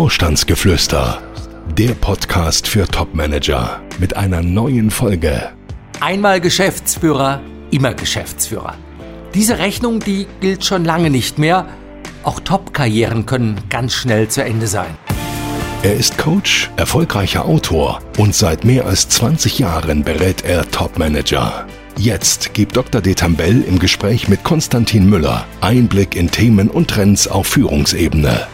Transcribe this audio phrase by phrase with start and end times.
[0.00, 1.20] Vorstandsgeflüster,
[1.76, 5.50] der Podcast für Topmanager mit einer neuen Folge.
[6.00, 8.76] Einmal Geschäftsführer, immer Geschäftsführer.
[9.34, 11.66] Diese Rechnung, die gilt schon lange nicht mehr.
[12.22, 14.96] Auch Top-Karrieren können ganz schnell zu Ende sein.
[15.82, 21.66] Er ist Coach, erfolgreicher Autor und seit mehr als 20 Jahren berät er Topmanager.
[21.98, 23.02] Jetzt gibt Dr.
[23.02, 28.48] Detambell im Gespräch mit Konstantin Müller Einblick in Themen und Trends auf Führungsebene.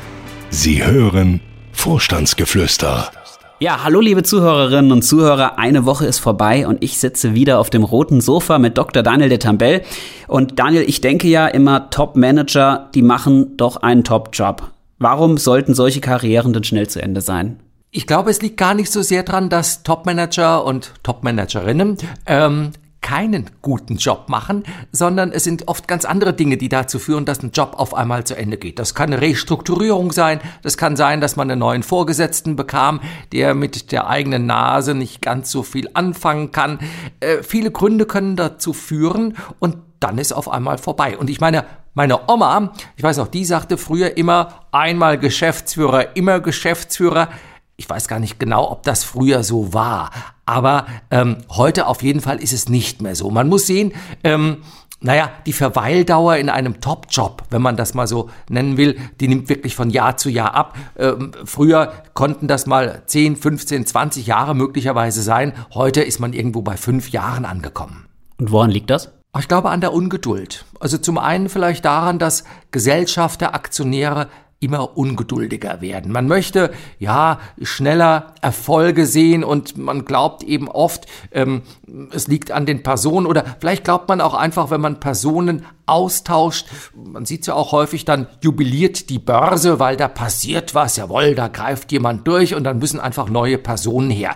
[0.51, 1.41] Sie hören
[1.73, 3.11] Vorstandsgeflüster.
[3.59, 7.71] Ja, hallo liebe Zuhörerinnen und Zuhörer, eine Woche ist vorbei und ich sitze wieder auf
[7.71, 9.03] dem roten Sofa mit Dr.
[9.03, 9.83] Daniel de Tambell.
[10.29, 14.71] Und Daniel, ich denke ja immer, Top-Manager, die machen doch einen Top-Job.
[14.99, 17.61] Warum sollten solche Karrieren denn schnell zu Ende sein?
[17.91, 22.73] Ich glaube, es liegt gar nicht so sehr daran, dass Top-Manager und Top-Managerinnen ähm,
[23.07, 27.41] keinen guten Job machen, sondern es sind oft ganz andere Dinge, die dazu führen, dass
[27.41, 28.81] ein Job auf einmal zu Ende geht.
[28.81, 33.55] Das kann eine Restrukturierung sein, das kann sein, dass man einen neuen Vorgesetzten bekam, der
[33.55, 36.81] mit der eigenen Nase nicht ganz so viel anfangen kann.
[37.21, 41.17] Äh, viele Gründe können dazu führen und dann ist auf einmal vorbei.
[41.17, 46.41] Und ich meine, meine Oma, ich weiß noch, die sagte früher immer, einmal Geschäftsführer, immer
[46.41, 47.29] Geschäftsführer
[47.77, 50.11] ich weiß gar nicht genau, ob das früher so war,
[50.47, 53.31] aber ähm, heute auf jeden Fall ist es nicht mehr so.
[53.31, 53.93] Man muss sehen,
[54.25, 54.59] ähm,
[55.01, 59.49] naja, die Verweildauer in einem Top-Job, wenn man das mal so nennen will, die nimmt
[59.49, 60.77] wirklich von Jahr zu Jahr ab.
[60.97, 65.53] Ähm, früher konnten das mal 10, 15, 20 Jahre möglicherweise sein.
[65.75, 68.07] Heute ist man irgendwo bei fünf Jahren angekommen.
[68.39, 69.13] Und woran liegt das?
[69.39, 70.65] Ich glaube an der Ungeduld.
[70.81, 76.13] Also zum einen vielleicht daran, dass Gesellschafter, Aktionäre immer ungeduldiger werden.
[76.13, 81.63] Man möchte ja schneller Erfolge sehen und man glaubt eben oft, ähm,
[82.11, 86.69] es liegt an den Personen oder vielleicht glaubt man auch einfach, wenn man Personen austauscht,
[86.95, 91.49] man sieht ja auch häufig, dann jubiliert die Börse, weil da passiert was, jawohl, da
[91.49, 94.35] greift jemand durch und dann müssen einfach neue Personen her.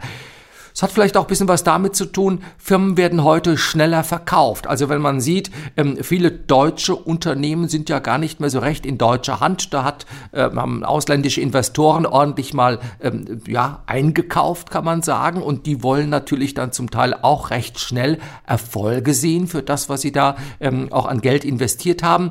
[0.75, 4.67] Es hat vielleicht auch ein bisschen was damit zu tun, Firmen werden heute schneller verkauft.
[4.67, 8.87] Also wenn man sieht, ähm, viele deutsche Unternehmen sind ja gar nicht mehr so recht
[8.87, 9.75] in deutscher Hand.
[9.75, 15.43] Da hat, äh, haben ausländische Investoren ordentlich mal ähm, ja, eingekauft, kann man sagen.
[15.43, 20.01] Und die wollen natürlich dann zum Teil auch recht schnell Erfolge sehen für das, was
[20.01, 22.31] sie da ähm, auch an Geld investiert haben.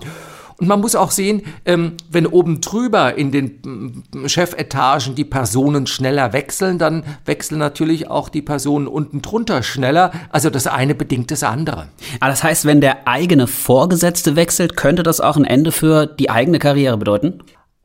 [0.59, 5.87] Und man muss auch sehen, ähm, wenn oben drüber in den mm, Chefetagen die Personen
[5.87, 10.11] schneller wechseln, dann wechseln natürlich auch die Personen unten drunter schneller.
[10.29, 11.87] Also das eine bedingt das andere.
[12.19, 16.29] Aber das heißt, wenn der eigene Vorgesetzte wechselt, könnte das auch ein Ende für die
[16.29, 17.41] eigene Karriere bedeuten?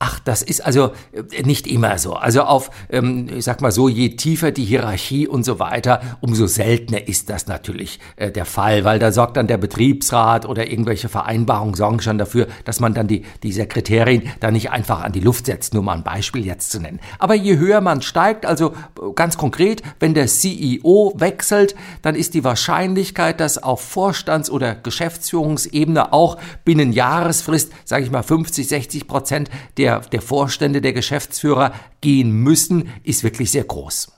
[0.06, 2.12] Ach, das ist also äh, nicht immer so.
[2.12, 6.46] Also auf, ähm, ich sag mal so, je tiefer die Hierarchie und so weiter, umso
[6.46, 11.08] seltener ist das natürlich äh, der Fall, weil da sorgt dann der Betriebsrat oder irgendwelche
[11.08, 15.20] Vereinbarungen sorgen schon dafür, dass man dann die, die Sekretärin da nicht einfach an die
[15.20, 17.00] Luft setzt, nur mal ein Beispiel jetzt zu nennen.
[17.18, 22.34] Aber je höher man steigt, also äh, ganz konkret, wenn der CEO wechselt, dann ist
[22.34, 26.36] die Wahrscheinlichkeit, dass auf Vorstands- oder Geschäftsführungsebene auch
[26.66, 29.48] binnen Jahresfrist, sage ich mal 50, 60 Prozent
[29.78, 34.12] der der, der Vorstände, der Geschäftsführer gehen müssen, ist wirklich sehr groß.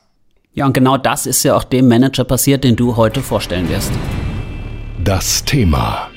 [0.53, 3.93] Ja, und genau das ist ja auch dem Manager passiert, den du heute vorstellen wirst.
[5.03, 6.09] Das Thema.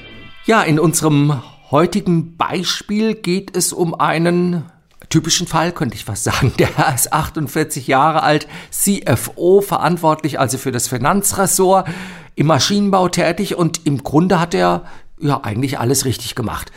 [0.45, 4.63] Ja, in unserem heutigen Beispiel geht es um einen
[5.09, 6.53] typischen Fall, könnte ich fast sagen.
[6.57, 11.87] Der ist 48 Jahre alt, CFO, verantwortlich also für das Finanzressort,
[12.35, 14.83] im Maschinenbau tätig und im Grunde hat er
[15.19, 16.71] ja eigentlich alles richtig gemacht.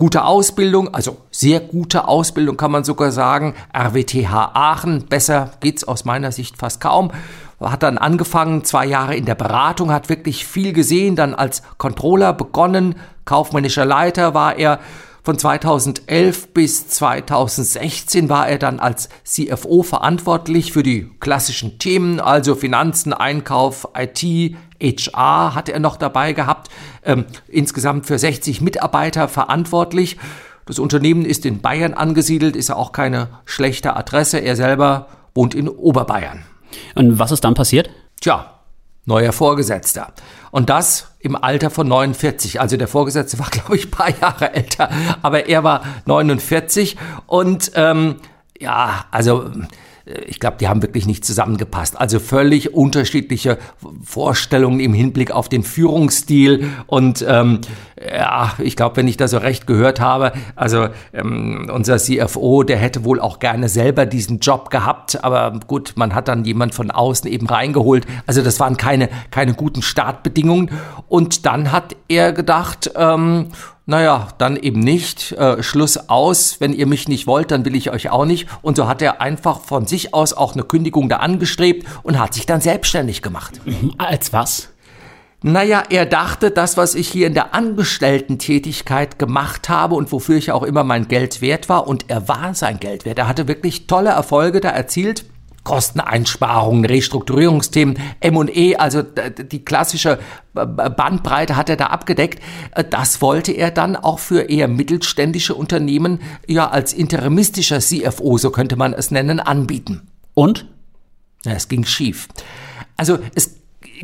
[0.00, 3.56] Gute Ausbildung, also sehr gute Ausbildung kann man sogar sagen.
[3.76, 7.10] RWTH Aachen, besser geht's aus meiner Sicht fast kaum.
[7.58, 12.32] Hat dann angefangen, zwei Jahre in der Beratung, hat wirklich viel gesehen, dann als Controller
[12.32, 12.94] begonnen,
[13.24, 14.78] kaufmännischer Leiter war er
[15.24, 22.54] von 2011 bis 2016 war er dann als CFO verantwortlich für die klassischen Themen, also
[22.54, 26.70] Finanzen, Einkauf, IT, HR hatte er noch dabei gehabt,
[27.08, 30.18] ähm, insgesamt für 60 Mitarbeiter verantwortlich.
[30.66, 34.38] Das Unternehmen ist in Bayern angesiedelt, ist ja auch keine schlechte Adresse.
[34.38, 36.44] Er selber wohnt in Oberbayern.
[36.94, 37.88] Und was ist dann passiert?
[38.20, 38.60] Tja,
[39.06, 40.12] neuer Vorgesetzter.
[40.50, 42.60] Und das im Alter von 49.
[42.60, 44.90] Also der Vorgesetzte war, glaube ich, ein paar Jahre älter,
[45.22, 46.96] aber er war 49.
[47.26, 48.16] Und ähm,
[48.60, 49.50] ja, also
[50.26, 52.00] ich glaube, die haben wirklich nicht zusammengepasst.
[52.00, 53.58] Also völlig unterschiedliche
[54.02, 56.70] Vorstellungen im Hinblick auf den Führungsstil.
[56.86, 57.60] Und ähm,
[58.00, 62.78] ja, ich glaube, wenn ich das so recht gehört habe, also ähm, unser CFO, der
[62.78, 65.22] hätte wohl auch gerne selber diesen Job gehabt.
[65.22, 68.06] Aber gut, man hat dann jemand von außen eben reingeholt.
[68.26, 70.70] Also das waren keine, keine guten Startbedingungen.
[71.08, 73.48] Und dann hat er gedacht, ähm,
[73.88, 77.90] naja, dann eben nicht, äh, Schluss aus, wenn ihr mich nicht wollt, dann will ich
[77.90, 78.46] euch auch nicht.
[78.60, 82.34] Und so hat er einfach von sich aus auch eine Kündigung da angestrebt und hat
[82.34, 83.62] sich dann selbstständig gemacht.
[83.64, 83.94] Mhm.
[83.96, 84.68] Als was?
[85.40, 90.52] Naja, er dachte, das, was ich hier in der Angestellten-Tätigkeit gemacht habe und wofür ich
[90.52, 93.18] auch immer mein Geld wert war, und er war sein Geld wert.
[93.18, 95.24] Er hatte wirklich tolle Erfolge da erzielt.
[95.68, 100.18] Kosteneinsparungen, Restrukturierungsthemen, M&E, also die klassische
[100.54, 102.42] Bandbreite hat er da abgedeckt.
[102.88, 108.76] Das wollte er dann auch für eher mittelständische Unternehmen ja als interimistischer CFO, so könnte
[108.76, 110.08] man es nennen, anbieten.
[110.32, 110.64] Und?
[111.44, 112.28] Ja, es ging schief.
[112.96, 113.58] Also es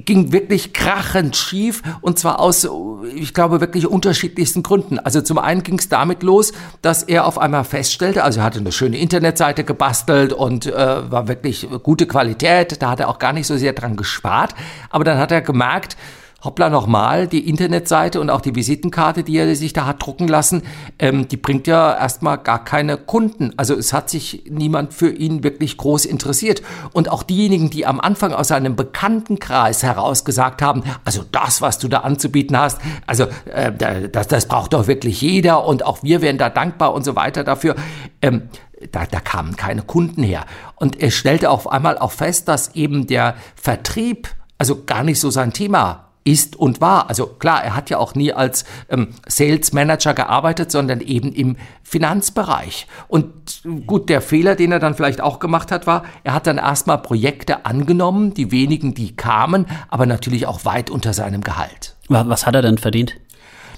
[0.05, 2.69] ging wirklich krachend schief und zwar aus,
[3.15, 4.99] ich glaube, wirklich unterschiedlichsten Gründen.
[4.99, 6.53] Also zum einen ging es damit los,
[6.83, 10.73] dass er auf einmal feststellte, also er hatte eine schöne Internetseite gebastelt und äh,
[11.11, 14.55] war wirklich gute Qualität, da hat er auch gar nicht so sehr dran gespart,
[14.91, 15.97] aber dann hat er gemerkt,
[16.45, 20.63] hoppla nochmal, die Internetseite und auch die Visitenkarte, die er sich da hat drucken lassen,
[20.99, 23.53] ähm, die bringt ja erstmal gar keine Kunden.
[23.57, 26.63] Also es hat sich niemand für ihn wirklich groß interessiert.
[26.93, 31.79] Und auch diejenigen, die am Anfang aus seinem Bekanntenkreis heraus gesagt haben, also das, was
[31.79, 33.73] du da anzubieten hast, also äh,
[34.11, 37.45] das, das braucht doch wirklich jeder und auch wir wären da dankbar und so weiter
[37.45, 37.75] dafür.
[38.21, 38.49] Ähm,
[38.93, 40.45] da, da kamen keine Kunden her.
[40.77, 45.31] Und er stellte auf einmal auch fest, dass eben der Vertrieb also gar nicht so
[45.31, 47.09] sein Thema ist und war.
[47.09, 51.57] Also klar, er hat ja auch nie als ähm, Sales Manager gearbeitet, sondern eben im
[51.83, 52.87] Finanzbereich.
[53.09, 56.59] Und gut, der Fehler, den er dann vielleicht auch gemacht hat, war, er hat dann
[56.59, 61.95] erstmal Projekte angenommen, die wenigen, die kamen, aber natürlich auch weit unter seinem Gehalt.
[62.09, 63.17] Was hat er denn verdient?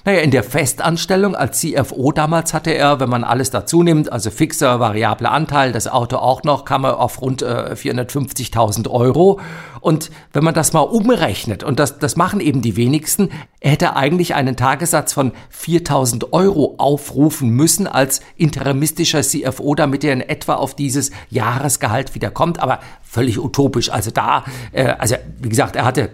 [0.06, 4.31] Naja, in der Festanstellung als CFO damals hatte er, wenn man alles dazu nimmt, also
[4.31, 9.41] fixer, variabler Anteil, das Auto auch noch, kam er auf rund äh, 450.000 Euro.
[9.81, 13.97] Und wenn man das mal umrechnet, und das, das machen eben die wenigsten, er hätte
[13.97, 20.55] eigentlich einen Tagessatz von 4000 Euro aufrufen müssen als interimistischer CFO, damit er in etwa
[20.55, 22.61] auf dieses Jahresgehalt wiederkommt.
[22.61, 22.79] Aber
[23.17, 23.91] völlig utopisch.
[23.91, 26.11] Also da, äh, also wie gesagt, er hatte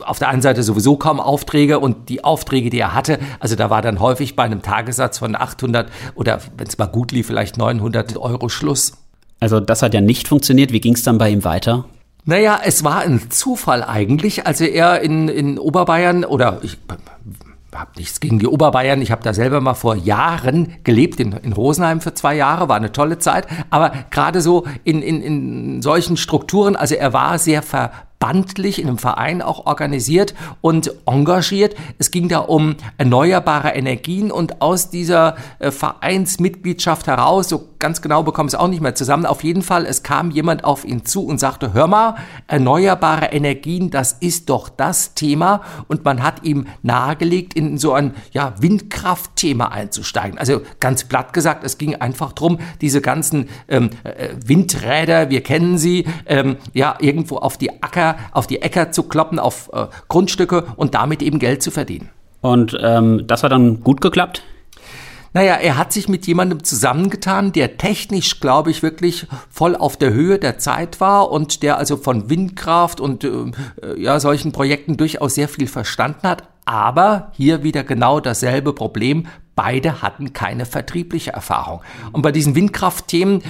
[0.00, 3.68] auf der einen Seite sowieso kaum Aufträge und die Aufträge, die er hatte, also da
[3.68, 7.58] war dann häufig bei einem Tagessatz von 800 oder wenn es mal gut lief, vielleicht
[7.58, 8.94] 900 Euro Schluss.
[9.38, 10.72] Also das hat ja nicht funktioniert.
[10.72, 11.84] Wie ging es dann bei ihm weiter?
[12.24, 14.46] Naja, es war ein Zufall eigentlich.
[14.46, 16.78] Also er in, in Oberbayern oder ich
[17.78, 19.02] habe nichts gegen die Oberbayern.
[19.02, 22.76] Ich habe da selber mal vor Jahren gelebt, in, in Rosenheim für zwei Jahre, war
[22.76, 23.46] eine tolle Zeit.
[23.70, 28.88] Aber gerade so in, in, in solchen Strukturen, also er war sehr ver, verbandlich in
[28.88, 31.76] einem Verein auch organisiert und engagiert.
[31.98, 38.22] Es ging da um erneuerbare Energien und aus dieser äh, Vereinsmitgliedschaft heraus, so ganz genau
[38.22, 41.26] bekommen es auch nicht mehr zusammen, auf jeden Fall, es kam jemand auf ihn zu
[41.26, 42.16] und sagte, hör mal,
[42.46, 48.14] erneuerbare Energien, das ist doch das Thema und man hat ihm nahegelegt, in so ein
[48.32, 50.38] ja, Windkraftthema einzusteigen.
[50.38, 55.76] Also ganz platt gesagt, es ging einfach darum, diese ganzen ähm, äh, Windräder, wir kennen
[55.78, 59.86] sie, ähm, ja, irgendwo auf die Acker Äcker, auf die Äcker zu kloppen, auf äh,
[60.08, 62.10] Grundstücke und damit eben Geld zu verdienen.
[62.40, 64.42] Und ähm, das hat dann gut geklappt?
[65.32, 70.14] Naja, er hat sich mit jemandem zusammengetan, der technisch, glaube ich, wirklich voll auf der
[70.14, 73.30] Höhe der Zeit war und der also von Windkraft und äh,
[73.98, 76.44] ja, solchen Projekten durchaus sehr viel verstanden hat.
[76.64, 79.26] Aber hier wieder genau dasselbe Problem.
[79.54, 81.82] Beide hatten keine vertriebliche Erfahrung.
[82.12, 83.44] Und bei diesen Windkraftthemen, äh,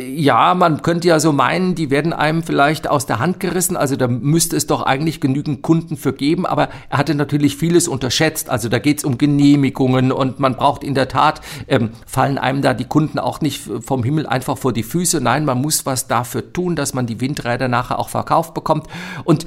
[0.00, 3.76] ja, man könnte ja so meinen, die werden einem vielleicht aus der Hand gerissen.
[3.76, 6.46] Also da müsste es doch eigentlich genügend Kunden für geben.
[6.46, 8.50] Aber er hatte natürlich vieles unterschätzt.
[8.50, 12.62] Also da geht es um Genehmigungen und man braucht in der Tat, ähm, fallen einem
[12.62, 15.20] da die Kunden auch nicht vom Himmel einfach vor die Füße.
[15.20, 18.88] Nein, man muss was dafür tun, dass man die Windräder nachher auch verkauft bekommt.
[19.24, 19.46] Und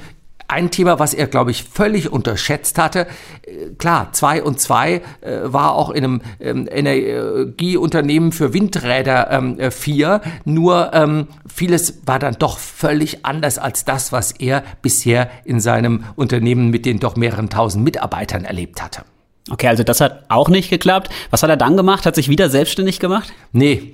[0.52, 3.08] ein Thema, was er, glaube ich, völlig unterschätzt hatte.
[3.44, 9.60] Äh, klar, zwei und zwei äh, war auch in einem ähm, Energieunternehmen für Windräder ähm,
[9.60, 10.22] äh, vier.
[10.46, 16.04] Nur ähm, vieles war dann doch völlig anders als das, was er bisher in seinem
[16.16, 19.04] Unternehmen mit den doch mehreren tausend Mitarbeitern erlebt hatte.
[19.50, 21.10] Okay, also das hat auch nicht geklappt.
[21.32, 22.06] Was hat er dann gemacht?
[22.06, 23.34] Hat sich wieder selbstständig gemacht?
[23.52, 23.94] Nee.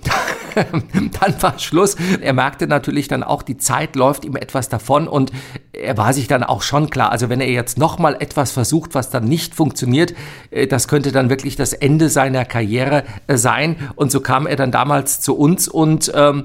[1.19, 1.95] dann war Schluss.
[2.21, 5.31] Er merkte natürlich dann auch, die Zeit läuft ihm etwas davon und
[5.73, 9.09] er war sich dann auch schon klar, also wenn er jetzt nochmal etwas versucht, was
[9.09, 10.13] dann nicht funktioniert,
[10.51, 13.75] äh, das könnte dann wirklich das Ende seiner Karriere äh, sein.
[13.95, 16.43] Und so kam er dann damals zu uns und ähm,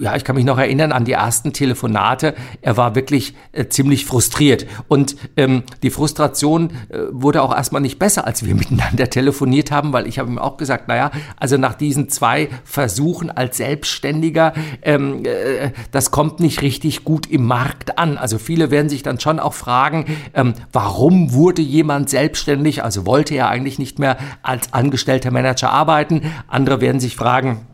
[0.00, 2.34] ja, ich kann mich noch erinnern an die ersten Telefonate.
[2.62, 4.66] Er war wirklich äh, ziemlich frustriert.
[4.88, 9.92] Und ähm, die Frustration äh, wurde auch erstmal nicht besser, als wir miteinander telefoniert haben,
[9.92, 15.24] weil ich habe ihm auch gesagt, naja, also nach diesen zwei Versuchen als Selbstständiger, ähm,
[15.24, 18.18] äh, das kommt nicht richtig gut im Markt an.
[18.18, 22.82] Also viele werden sich dann schon auch fragen, ähm, warum wurde jemand selbstständig?
[22.82, 26.22] Also wollte er eigentlich nicht mehr als angestellter Manager arbeiten.
[26.48, 27.66] Andere werden sich fragen,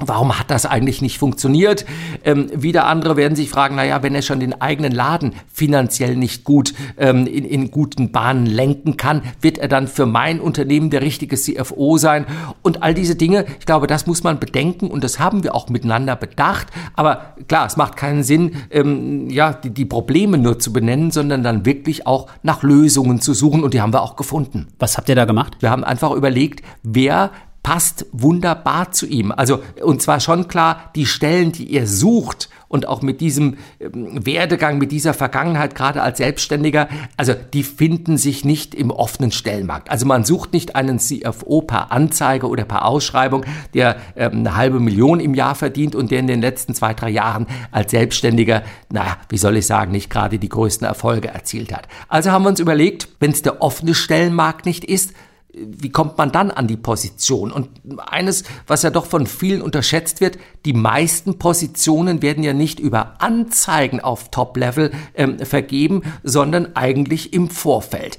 [0.00, 1.84] Warum hat das eigentlich nicht funktioniert?
[2.22, 6.44] Ähm, wieder andere werden sich fragen, naja, wenn er schon den eigenen Laden finanziell nicht
[6.44, 11.02] gut ähm, in, in guten Bahnen lenken kann, wird er dann für mein Unternehmen der
[11.02, 12.26] richtige CFO sein?
[12.62, 15.68] Und all diese Dinge, ich glaube, das muss man bedenken und das haben wir auch
[15.68, 16.68] miteinander bedacht.
[16.94, 21.42] Aber klar, es macht keinen Sinn, ähm, ja, die, die Probleme nur zu benennen, sondern
[21.42, 24.68] dann wirklich auch nach Lösungen zu suchen und die haben wir auch gefunden.
[24.78, 25.56] Was habt ihr da gemacht?
[25.58, 29.32] Wir haben einfach überlegt, wer passt wunderbar zu ihm.
[29.32, 34.24] Also, und zwar schon klar, die Stellen, die er sucht und auch mit diesem ähm,
[34.24, 39.90] Werdegang, mit dieser Vergangenheit, gerade als Selbstständiger, also die finden sich nicht im offenen Stellenmarkt.
[39.90, 44.80] Also man sucht nicht einen CFO per Anzeige oder per Ausschreibung, der ähm, eine halbe
[44.80, 49.16] Million im Jahr verdient und der in den letzten zwei, drei Jahren als Selbstständiger, naja,
[49.28, 51.88] wie soll ich sagen, nicht gerade die größten Erfolge erzielt hat.
[52.08, 55.14] Also haben wir uns überlegt, wenn es der offene Stellenmarkt nicht ist,
[55.54, 57.50] wie kommt man dann an die Position?
[57.52, 57.70] Und
[58.06, 63.14] eines, was ja doch von vielen unterschätzt wird, die meisten Positionen werden ja nicht über
[63.20, 68.18] Anzeigen auf Top-Level ähm, vergeben, sondern eigentlich im Vorfeld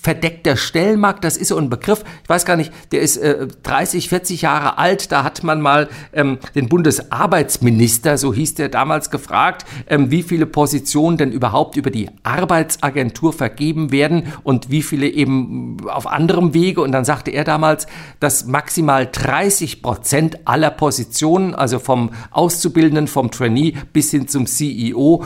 [0.00, 4.08] verdeckter Stellenmarkt, das ist so ein Begriff, ich weiß gar nicht, der ist äh, 30,
[4.08, 9.64] 40 Jahre alt, da hat man mal ähm, den Bundesarbeitsminister, so hieß der damals, gefragt,
[9.88, 15.76] ähm, wie viele Positionen denn überhaupt über die Arbeitsagentur vergeben werden und wie viele eben
[15.88, 16.80] auf anderem Wege.
[16.80, 17.86] Und dann sagte er damals,
[18.20, 25.24] dass maximal 30 Prozent aller Positionen, also vom Auszubildenden, vom Trainee bis hin zum CEO,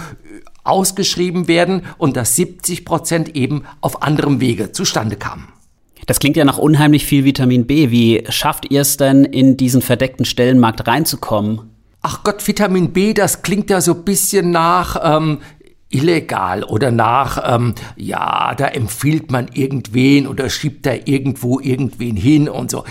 [0.65, 5.49] ausgeschrieben werden und dass 70 Prozent eben auf anderem Wege zustande kamen.
[6.07, 7.91] Das klingt ja nach unheimlich viel Vitamin B.
[7.91, 11.71] Wie schafft ihr es denn, in diesen verdeckten Stellenmarkt reinzukommen?
[12.03, 15.39] Ach Gott, Vitamin B, das klingt ja so ein bisschen nach ähm,
[15.89, 22.49] illegal oder nach, ähm, ja, da empfiehlt man irgendwen oder schiebt da irgendwo irgendwen hin
[22.49, 22.85] und so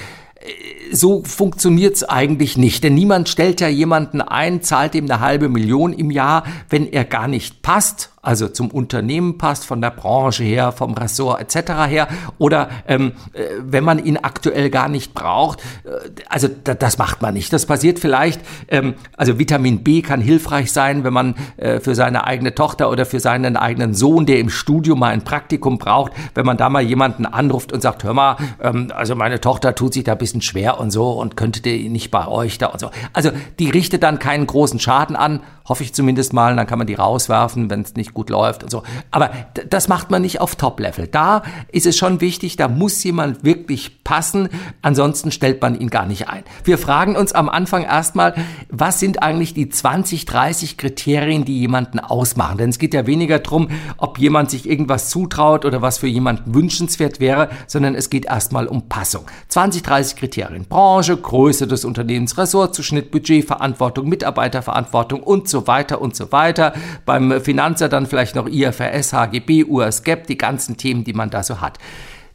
[0.94, 5.92] so funktioniert's eigentlich nicht, denn niemand stellt ja jemanden ein, zahlt ihm eine halbe Million
[5.94, 10.72] im Jahr, wenn er gar nicht passt also zum Unternehmen passt, von der Branche her,
[10.72, 11.72] vom Ressort etc.
[11.90, 12.08] her,
[12.38, 17.22] oder ähm, äh, wenn man ihn aktuell gar nicht braucht, äh, also da, das macht
[17.22, 17.52] man nicht.
[17.52, 22.26] Das passiert vielleicht, ähm, also Vitamin B kann hilfreich sein, wenn man äh, für seine
[22.26, 26.46] eigene Tochter oder für seinen eigenen Sohn, der im Studium mal ein Praktikum braucht, wenn
[26.46, 30.06] man da mal jemanden anruft und sagt, hör mal, ähm, also meine Tochter tut sich
[30.06, 32.92] da ein bisschen schwer und so und könnte die nicht bei euch da und so.
[33.14, 36.88] Also die richtet dann keinen großen Schaden an, hoffe ich zumindest mal, dann kann man
[36.88, 38.84] die rauswerfen, wenn es nicht gut läuft und so.
[39.12, 39.32] Aber
[39.70, 41.08] das macht man nicht auf Top-Level.
[41.08, 44.50] Da ist es schon wichtig, da muss jemand wirklich passen,
[44.82, 46.44] ansonsten stellt man ihn gar nicht ein.
[46.64, 48.36] Wir fragen uns am Anfang erstmal,
[48.70, 52.58] was sind eigentlich die 20, 30 Kriterien, die jemanden ausmachen?
[52.58, 56.54] Denn es geht ja weniger darum, ob jemand sich irgendwas zutraut oder was für jemanden
[56.54, 59.26] wünschenswert wäre, sondern es geht erstmal um Passung.
[59.48, 60.66] 20, 30 Kriterien.
[60.66, 66.74] Branche, Größe des Unternehmens, Ressortzuschnitt, Budgetverantwortung, Mitarbeiterverantwortung und so weiter und so weiter.
[67.06, 71.62] Beim Finanzer dann vielleicht noch IFRS, HGB, USGAP, die ganzen Themen, die man da so
[71.62, 71.78] hat.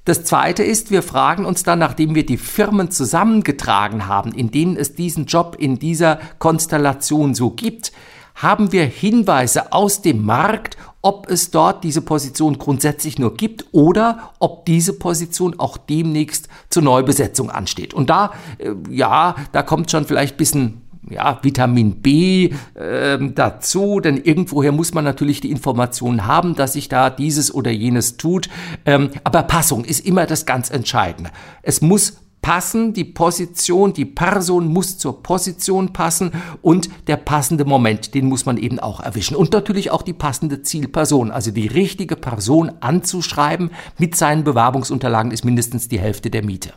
[0.06, 4.76] Das zweite ist, wir fragen uns dann, nachdem wir die Firmen zusammengetragen haben, in denen
[4.76, 7.92] es diesen Job in dieser Konstellation so gibt,
[8.34, 14.32] haben wir Hinweise aus dem Markt, ob es dort diese Position grundsätzlich nur gibt oder
[14.38, 17.92] ob diese Position auch demnächst zur Neubesetzung ansteht.
[17.92, 24.00] Und da, äh, ja, da kommt schon vielleicht ein bisschen ja, Vitamin B äh, dazu,
[24.00, 28.48] denn irgendwoher muss man natürlich die Informationen haben, dass sich da dieses oder jenes tut.
[28.84, 31.30] Ähm, aber Passung ist immer das ganz Entscheidende.
[31.62, 38.14] Es muss passen, die Position, die Person muss zur Position passen und der passende Moment,
[38.14, 39.36] den muss man eben auch erwischen.
[39.36, 45.44] Und natürlich auch die passende Zielperson, also die richtige Person anzuschreiben mit seinen Bewerbungsunterlagen ist
[45.44, 46.72] mindestens die Hälfte der Miete.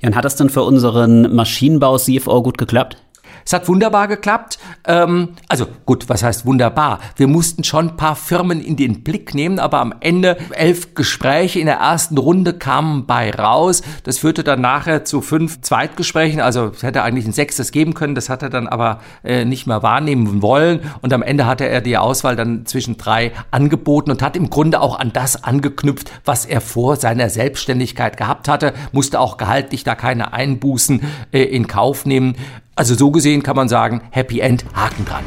[0.00, 2.96] Jan, hat das denn für unseren Maschinenbau-CFO gut geklappt?
[3.50, 4.60] Es hat wunderbar geklappt.
[4.86, 7.00] Ähm, also gut, was heißt wunderbar?
[7.16, 11.58] Wir mussten schon ein paar Firmen in den Blick nehmen, aber am Ende elf Gespräche
[11.58, 13.82] in der ersten Runde kamen bei raus.
[14.04, 16.40] Das führte dann nachher zu fünf Zweitgesprächen.
[16.40, 18.14] Also es hätte eigentlich ein sechstes geben können.
[18.14, 20.78] Das hat er dann aber äh, nicht mehr wahrnehmen wollen.
[21.02, 24.80] Und am Ende hatte er die Auswahl dann zwischen drei angeboten und hat im Grunde
[24.80, 28.74] auch an das angeknüpft, was er vor seiner Selbstständigkeit gehabt hatte.
[28.92, 31.02] Musste auch gehaltlich da keine Einbußen
[31.32, 32.36] äh, in Kauf nehmen.
[32.80, 35.22] Also so gesehen kann man sagen, Happy End, Haken dran.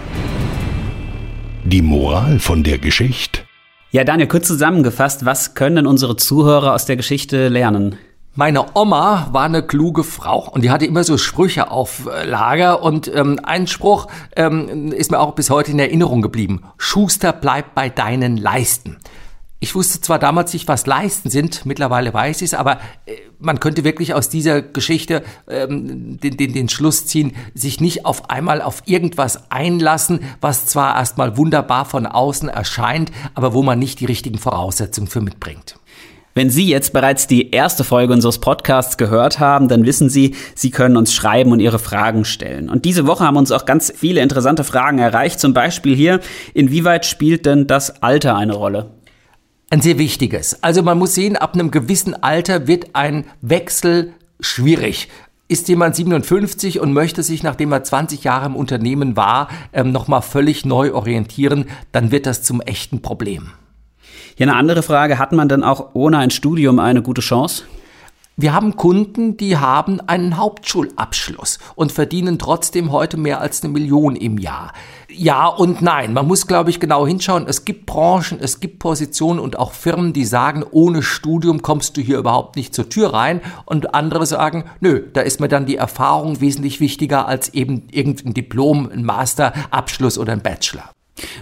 [1.64, 3.42] Die Moral von der Geschichte?
[3.92, 8.00] Ja, Daniel, kurz zusammengefasst, was können denn unsere Zuhörer aus der Geschichte lernen?
[8.34, 12.82] Meine Oma war eine kluge Frau und die hatte immer so Sprüche auf äh, Lager
[12.82, 16.64] und ähm, ein Spruch ähm, ist mir auch bis heute in Erinnerung geblieben.
[16.80, 18.98] Schuster bleibt bei deinen Leisten.
[19.64, 23.62] Ich wusste zwar damals nicht, was Leisten sind, mittlerweile weiß ich es, aber äh, man
[23.62, 28.62] könnte wirklich aus dieser Geschichte ähm, den, den, den Schluss ziehen, sich nicht auf einmal
[28.62, 34.06] auf irgendwas einlassen, was zwar erstmal wunderbar von außen erscheint, aber wo man nicht die
[34.06, 35.78] richtigen Voraussetzungen für mitbringt.
[36.36, 40.72] Wenn Sie jetzt bereits die erste Folge unseres Podcasts gehört haben, dann wissen Sie, Sie
[40.72, 42.70] können uns schreiben und Ihre Fragen stellen.
[42.70, 45.40] Und diese Woche haben uns auch ganz viele interessante Fragen erreicht.
[45.40, 46.20] Zum Beispiel hier,
[46.54, 48.92] inwieweit spielt denn das Alter eine Rolle?
[49.74, 50.62] Ein sehr wichtiges.
[50.62, 55.10] Also man muss sehen, ab einem gewissen Alter wird ein Wechsel schwierig.
[55.48, 60.22] Ist jemand 57 und möchte sich, nachdem er 20 Jahre im Unternehmen war, ähm, nochmal
[60.22, 63.50] völlig neu orientieren, dann wird das zum echten Problem.
[64.36, 67.64] Hier eine andere Frage, hat man denn auch ohne ein Studium eine gute Chance?
[68.36, 74.16] Wir haben Kunden, die haben einen Hauptschulabschluss und verdienen trotzdem heute mehr als eine Million
[74.16, 74.74] im Jahr.
[75.08, 76.14] Ja und nein.
[76.14, 77.46] Man muss, glaube ich, genau hinschauen.
[77.48, 82.02] Es gibt Branchen, es gibt Positionen und auch Firmen, die sagen, ohne Studium kommst du
[82.02, 83.40] hier überhaupt nicht zur Tür rein.
[83.66, 88.34] Und andere sagen, nö, da ist mir dann die Erfahrung wesentlich wichtiger als eben irgendein
[88.34, 90.90] Diplom, ein Masterabschluss oder ein Bachelor.